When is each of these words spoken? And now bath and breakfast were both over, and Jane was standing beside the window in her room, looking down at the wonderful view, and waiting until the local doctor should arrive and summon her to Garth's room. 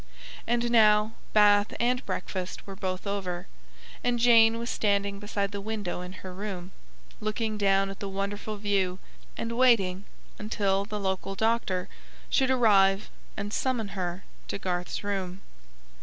And 0.47 0.71
now 0.71 1.11
bath 1.31 1.75
and 1.79 2.03
breakfast 2.07 2.65
were 2.65 2.75
both 2.75 3.05
over, 3.05 3.45
and 4.03 4.17
Jane 4.17 4.57
was 4.57 4.71
standing 4.71 5.19
beside 5.19 5.51
the 5.51 5.61
window 5.61 6.01
in 6.01 6.11
her 6.25 6.33
room, 6.33 6.71
looking 7.19 7.55
down 7.55 7.87
at 7.91 7.99
the 7.99 8.09
wonderful 8.09 8.57
view, 8.57 8.97
and 9.37 9.51
waiting 9.51 10.05
until 10.39 10.85
the 10.85 10.99
local 10.99 11.35
doctor 11.35 11.87
should 12.31 12.49
arrive 12.49 13.11
and 13.37 13.53
summon 13.53 13.89
her 13.89 14.23
to 14.47 14.57
Garth's 14.57 15.03
room. 15.03 15.41